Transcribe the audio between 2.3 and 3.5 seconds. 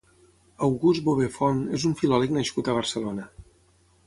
nascut a Barcelona.